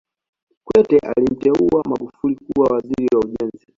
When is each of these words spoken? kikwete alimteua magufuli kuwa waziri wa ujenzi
kikwete 0.57 0.97
alimteua 0.99 1.83
magufuli 1.89 2.35
kuwa 2.35 2.69
waziri 2.73 3.07
wa 3.13 3.19
ujenzi 3.25 3.67